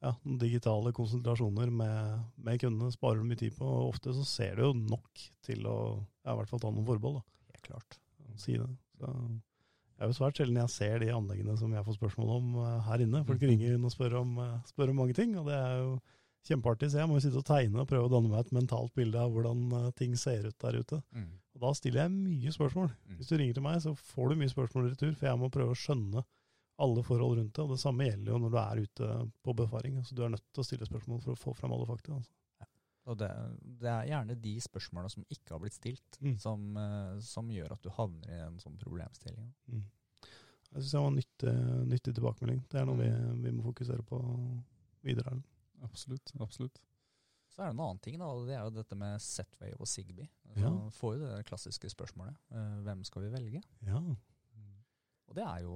[0.02, 2.94] ja, digitale konsentrasjoner med, med kundene.
[2.94, 3.68] Sparer du mye tid på.
[3.68, 5.78] og Ofte så ser du jo nok til å
[6.26, 7.22] ja, i hvert fall ta noen forbehold.
[7.22, 7.54] Da.
[7.54, 8.00] Helt klart.
[8.42, 8.70] Si det.
[8.98, 9.12] Så,
[10.02, 12.80] det er jo svært sjelden jeg ser de anleggene som jeg får spørsmål om eh,
[12.88, 13.22] her inne.
[13.28, 15.92] Folk ringer inn og spør om, eh, spør om mange ting, og det er jo
[16.50, 16.90] kjempeartig.
[16.90, 19.22] Så jeg må jo sitte og tegne og prøve å danne meg et mentalt bilde
[19.22, 21.02] av hvordan eh, ting ser ut der ute.
[21.54, 22.90] Og da stiller jeg mye spørsmål.
[22.90, 23.20] Mm.
[23.20, 25.52] Hvis du ringer til meg, så får du mye spørsmål i retur, for jeg må
[25.54, 26.26] prøve å skjønne
[26.82, 27.64] alle forhold rundt det.
[27.64, 29.10] Og det samme gjelder jo når du er ute
[29.46, 29.98] på befaring.
[30.02, 32.18] Altså, du er nødt til å stille spørsmål for å få frem alle fakta.
[32.20, 32.32] Altså.
[33.10, 33.30] Og det,
[33.82, 36.36] det er gjerne de spørsmåla som ikke har blitt stilt, Mm.
[36.40, 39.48] som, eh, som gjør at du havner i en sånn problemstilling.
[39.72, 39.82] Mm.
[40.72, 41.56] Jeg syns det var en nyttig,
[41.90, 42.62] nyttig tilbakemelding.
[42.70, 43.10] Det er noe vi,
[43.42, 44.20] vi må fokusere på
[45.04, 45.34] videre.
[45.84, 46.32] Absolutt.
[46.40, 46.78] absolutt.
[47.52, 49.88] Så er det en annen ting, da, og det er jo dette med Setway og
[49.90, 50.30] Sigby.
[50.54, 50.90] Altså, Ja.
[50.96, 52.38] Får jo det klassiske spørsmålet.
[52.54, 53.64] eh, hvem skal vi velge?
[53.84, 54.00] Ja.
[55.32, 55.76] Og det er jo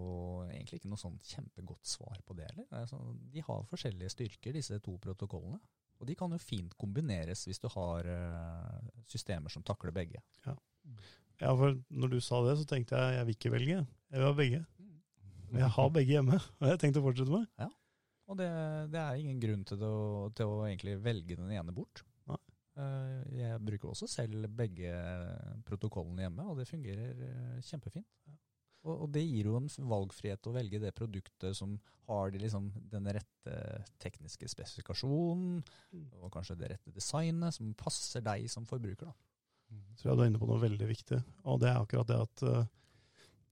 [0.50, 2.68] egentlig ikke noe sånn kjempegodt svar på det heller.
[2.76, 3.00] Altså,
[3.32, 5.62] de har forskjellige styrker, disse to protokollene.
[5.96, 10.20] Og de kan jo fint kombineres hvis du har eh, systemer som takler begge.
[10.44, 13.78] ja, for når du sa det, så tenkte jeg jeg vil ikke velge.
[14.12, 14.62] Jeg vil ha begge.
[15.56, 17.48] Jeg har begge hjemme, og jeg har tenkt å fortsette med.
[17.62, 17.70] Ja,
[18.28, 18.50] Og det,
[18.91, 19.96] det er ingen grunn til å,
[20.36, 22.04] til å egentlig velge den ene bort.
[22.28, 22.41] Nei.
[22.76, 24.91] Eh, jeg bruker også selv begge
[25.63, 28.10] protokollene hjemme, og det fungerer eh, kjempefint.
[28.86, 32.67] Og, og det gir jo en valgfrihet å velge det produktet som har de, liksom,
[32.91, 33.56] den rette
[34.02, 35.63] tekniske spesifikasjonen,
[35.95, 36.08] Mm.
[36.21, 39.08] og kanskje det rette designet, som passer deg som forbruker.
[39.08, 39.13] Da.
[39.98, 42.43] Så jeg du er inne på noe veldig viktig, og det er akkurat det at
[42.43, 42.65] eh,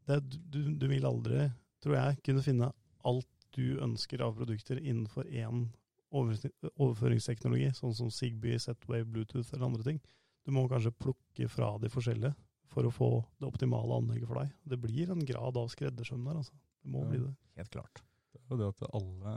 [0.09, 0.17] det,
[0.53, 1.47] du, du vil aldri,
[1.81, 2.71] tror jeg, kunne finne
[3.03, 5.67] alt du ønsker av produkter innenfor én
[6.13, 10.01] overføringsteknologi, sånn som Zigbee, Z-Wave, Bluetooth eller andre ting.
[10.45, 12.33] Du må kanskje plukke fra de forskjellige
[12.71, 14.53] for å få det optimale anlegget for deg.
[14.69, 16.55] Det blir en grad av skreddersøm der, altså.
[16.83, 17.31] Det må ja, bli det.
[17.59, 18.03] Helt klart.
[18.33, 19.33] Det er jo det at alle,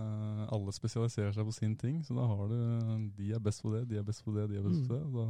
[0.57, 2.61] alle, spesialiserer seg på sin ting, så da har du
[3.19, 5.17] De er best på det, de er best på det, de er best på mm.
[5.17, 5.27] det.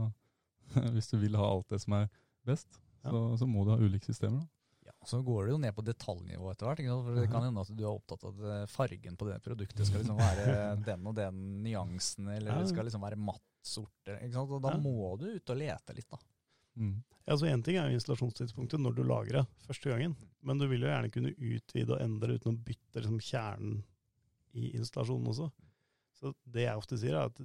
[0.77, 2.07] Da, hvis du vil ha alt det som er
[2.47, 3.11] best, ja.
[3.11, 4.45] så, så, må du ha ulike systemer.
[4.45, 4.53] da.
[4.87, 6.85] Ja, Så går det jo ned på detaljnivå etter hvert.
[6.87, 10.05] For Det kan hende at du er opptatt av at fargen på det produktet skal
[10.05, 10.57] liksom være
[10.89, 14.15] den og den nyansen, eller det skal liksom være matt sort.
[14.15, 16.23] Og da må du ut og lete litt, da.
[16.77, 16.97] Mm.
[17.27, 20.15] Altså så Én ting er jo installasjonstidspunktet når du lager det første gangen,
[20.47, 23.81] men du vil jo gjerne kunne utvide og endre uten å bytte liksom, kjernen
[24.57, 25.49] i installasjonen også.
[26.17, 27.41] Så det jeg ofte sier, er at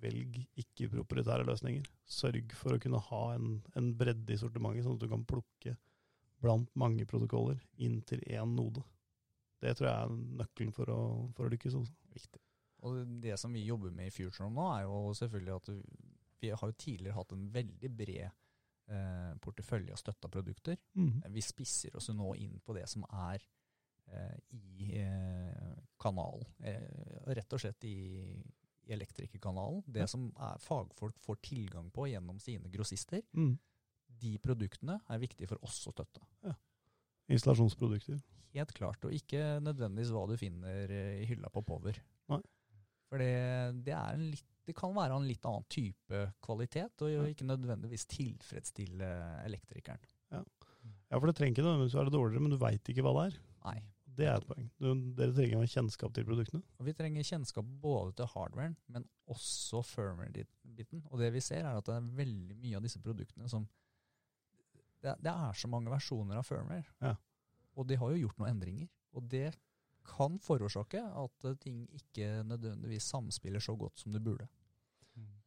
[0.00, 1.86] velg ikke-proprietære løsninger.
[2.10, 5.76] Sørg for å kunne ha en, en bredde i sortimentet, sånn at du kan plukke
[6.40, 8.82] blant mange protokoller inn til én node.
[9.60, 11.00] Det tror jeg er nøkkelen for å,
[11.36, 11.76] for å lykkes.
[11.76, 11.96] Også.
[12.16, 12.40] Viktig.
[12.88, 15.72] Og Det som vi jobber med i Future nå, er jo selvfølgelig at
[16.40, 18.39] vi har jo tidligere hatt en veldig bred
[18.90, 20.78] eh, portefølje og støtta produkter.
[20.98, 21.22] Mm.
[21.34, 23.42] Vi spisser oss nå inn på det som er
[24.10, 26.46] eh, i eh, kanalen.
[26.64, 27.96] Eh, rett og slett i,
[28.86, 29.82] i elektrikerkanalen.
[29.86, 30.10] Det ja.
[30.10, 33.24] som er fagfolk får tilgang på gjennom sine grossister.
[33.36, 33.58] Mm
[34.20, 36.22] de produktene er viktige for oss å støtte.
[36.46, 36.54] Ja.
[37.30, 38.20] Installasjonsprodukter.
[38.56, 42.00] Helt klart, og ikke nødvendigvis hva du finner i hylla på Power.
[43.10, 48.06] For det, det, litt, det, kan være en litt annen type kvalitet, og ikke nødvendigvis
[48.12, 49.08] tilfredsstille
[49.48, 50.02] elektrikeren.
[50.30, 50.44] Ja,
[51.10, 53.40] ja for det trenger ikke nødvendigvis være dårligere, men du veit ikke hva det er.
[53.66, 53.80] Nei.
[54.20, 54.66] Det er et poeng.
[54.82, 56.62] Du, dere trenger kjennskap til produktene.
[56.80, 61.04] Og Vi trenger kjennskap både til hardwaren, men også firmware-biten.
[61.10, 63.66] Og det vi ser er at det er veldig mye av disse produktene som
[65.00, 66.84] det, det, er så mange versjoner av firmware.
[67.00, 67.14] Ja.
[67.78, 68.90] Og de har jo gjort noen endringer.
[69.16, 69.48] Og det
[70.06, 74.48] kan forårsake at ting ikke nødvendigvis samspiller så godt som det burde.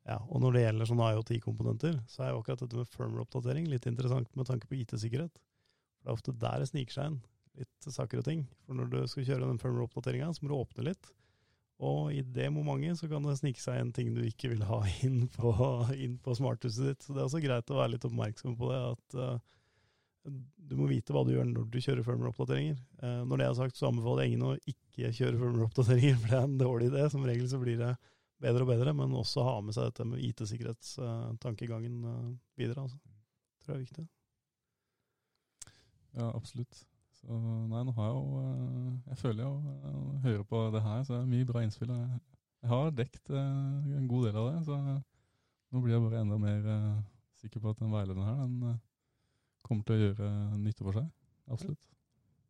[0.03, 3.85] Ja, og når det gjelder sånne IoT-komponenter, så er jo akkurat dette med firmware-oppdatering litt
[3.87, 5.37] interessant med tanke på IT-sikkerhet.
[5.37, 7.21] For det er ofte der det sniker seg inn
[7.61, 8.41] litt saker og ting.
[8.65, 11.11] For når du skal kjøre den firmware-oppdateringa, så må du åpne litt.
[11.83, 14.81] Og i det momentet så kan det snike seg en ting du ikke vil ha
[15.07, 15.53] inn på,
[15.95, 17.05] inn på smarthuset ditt.
[17.05, 18.81] Så det er også greit å være litt oppmerksom på det.
[18.93, 19.59] At uh,
[20.23, 22.79] du må vite hva du gjør når du kjører firmware-oppdateringer.
[23.03, 26.39] Uh, når det er sagt, så anbefaler jeg ingen å ikke kjøre firmware-oppdateringer, for det
[26.39, 27.05] er en dårlig idé.
[27.11, 27.91] Som regel så blir det
[28.43, 32.87] bedre og bedre, men også ha med seg dette med IT-sikkerhetstankegangen uh, videre.
[32.87, 32.99] Altså.
[33.63, 34.07] Tror jeg er viktig.
[36.13, 36.83] Ja, absolutt.
[37.23, 37.37] Så
[37.71, 41.15] nei, nå har jeg jo eh, Jeg føler jo å høre på det her, så
[41.15, 41.93] det er mye bra innspill.
[41.95, 42.19] Jeg,
[42.63, 44.79] jeg har dekt eh, en god del av det, så
[45.73, 46.97] nå blir jeg bare enda mer eh,
[47.39, 48.81] sikker på at den veilederen her den
[49.65, 51.09] kommer til å gjøre nytte for seg.
[51.53, 51.89] Absolutt.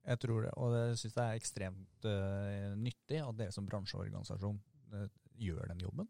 [0.04, 4.60] Jeg tror det, og jeg syns det er ekstremt uh, nyttig at dere som bransjeorganisasjon
[4.96, 5.08] uh,
[5.40, 6.10] gjør den jobben.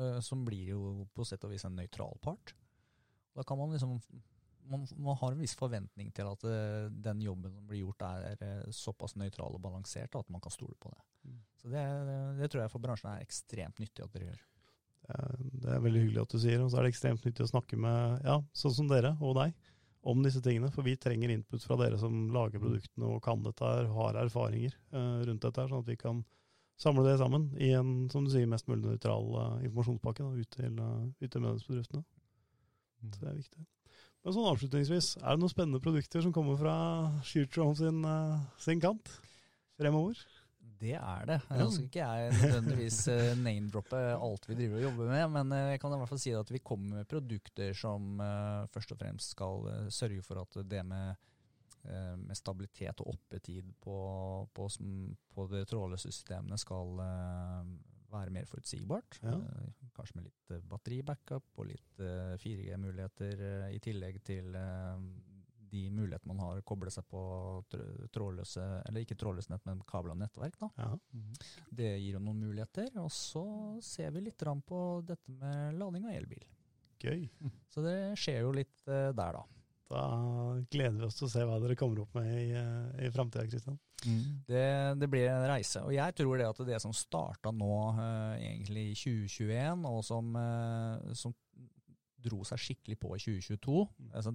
[0.00, 2.54] Uh, som blir jo på sett og vis en nøytral part.
[3.36, 3.98] Da kan man liksom
[4.70, 8.42] man, man, har en viss forventning til at uh, den jobben som blir gjort, er
[8.42, 11.02] uh, såpass nøytral og balansert at man kan stole på det.
[11.28, 11.40] Mm.
[11.62, 11.82] Så det,
[12.40, 14.46] det, tror jeg for bransjen er ekstremt nyttig at dere gjør.
[15.02, 17.44] Det er, det er veldig hyggelig at du sier, og så er det ekstremt nyttig
[17.46, 19.54] å snakke med ja, sånn som dere og deg
[20.02, 20.70] om disse tingene.
[20.74, 24.74] For vi trenger input fra dere som lager produktene og kan dette her, har erfaringer
[24.94, 26.24] uh, rundt dette, her, sånn at vi kan
[26.82, 29.28] samle det sammen i en som du sier, mest mulig nøytral
[29.62, 32.02] informasjonspakke da, ut til, uh, til medlemsbedriftene.
[33.02, 33.12] Mm.
[33.12, 33.66] Så det er viktig.
[34.22, 36.76] Men sånn avslutningsvis, er det noen spennende produkter som kommer fra
[37.26, 39.10] Future sin, uh, sin kant
[39.80, 40.18] fremover?
[40.82, 41.38] Det er det.
[41.54, 45.60] Nå skal ikke jeg nødvendigvis uh, name-droppe alt vi driver og jobber med, men uh,
[45.72, 49.02] jeg kan i hvert fall si at vi kommer med produkter som uh, først og
[49.02, 51.30] fremst skal sørge for at det med,
[51.82, 53.96] med stabilitet og oppetid på,
[54.54, 54.68] på,
[55.34, 57.00] på de trådløse systemene skal
[58.12, 59.18] være mer forutsigbart.
[59.22, 59.36] Ja.
[59.36, 62.02] Eh, kanskje med litt eh, batteribackup og litt
[62.42, 64.52] 4G-muligheter eh, i tillegg til
[65.72, 67.22] de mulighetene man har å koble seg på
[68.12, 70.58] trådløse, eller ikke trådløse nett, men kabla nettverk.
[70.60, 70.68] Da.
[70.78, 70.90] Ja.
[71.16, 71.30] Mm.
[71.82, 72.90] Det gir jo noen muligheter.
[73.02, 73.44] Og så
[73.84, 76.44] ser vi litt på dette med lading av elbil.
[77.02, 77.24] Gøy.
[77.72, 79.42] Så det skjer jo litt der, da.
[79.92, 80.02] Da
[80.72, 82.52] gleder vi oss til å se hva dere kommer opp med i,
[83.04, 83.76] i framtida, Kristian.
[84.06, 84.22] Mm.
[84.46, 84.64] Det,
[84.98, 85.82] det, blir en reise.
[85.84, 90.32] Og jeg tror det at det som starta nå, uh, egentlig i 2021, og som,
[90.38, 91.36] uh, som,
[92.22, 94.10] dro seg skikkelig på i 2022 mm.
[94.14, 94.30] altså,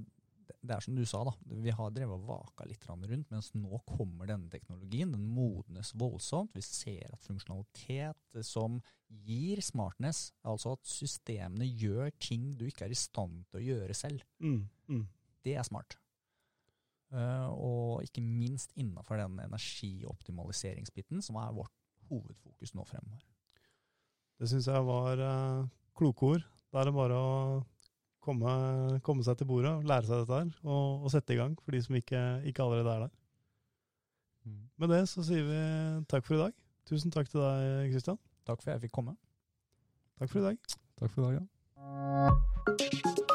[0.61, 1.33] det er som du sa, da.
[1.63, 5.11] Vi har drevet og vaka litt rundt, mens nå kommer denne teknologien.
[5.13, 6.55] Den modnes voldsomt.
[6.57, 12.95] Vi ser at funksjonalitet som gir smartness, altså at systemene gjør ting du ikke er
[12.95, 14.59] i stand til å gjøre selv, mm.
[14.91, 15.05] Mm.
[15.45, 15.95] det er smart.
[17.07, 21.71] Uh, og ikke minst innenfor den energioptimaliseringsbiten, som er vårt
[22.09, 23.23] hovedfokus nå fremover.
[24.37, 26.43] Det syns jeg var uh, kloke ord.
[26.67, 27.31] Da er det bare å
[28.27, 31.75] komme, komme, seg til bordet, lære seg dette her, og, og, sette i gang for
[31.75, 33.13] de som ikke, ikke allerede er der.
[34.47, 34.63] Mm.
[34.83, 35.61] Med det så sier vi
[36.11, 36.57] takk for i dag.
[36.87, 38.19] Tusen takk til deg, Kristian.
[38.47, 39.17] Takk for at jeg fikk komme.
[40.19, 40.75] Takk for i dag.
[40.99, 43.26] Takk for i dag, ja.